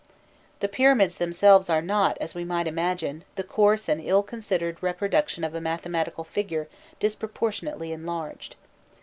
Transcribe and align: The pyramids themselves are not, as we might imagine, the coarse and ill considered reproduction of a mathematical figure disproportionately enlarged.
The 0.61 0.67
pyramids 0.67 1.17
themselves 1.17 1.69
are 1.69 1.79
not, 1.79 2.17
as 2.19 2.33
we 2.33 2.43
might 2.43 2.65
imagine, 2.65 3.23
the 3.35 3.43
coarse 3.43 3.87
and 3.87 4.01
ill 4.01 4.23
considered 4.23 4.81
reproduction 4.81 5.43
of 5.43 5.53
a 5.53 5.61
mathematical 5.61 6.23
figure 6.23 6.67
disproportionately 6.99 7.91
enlarged. 7.91 8.55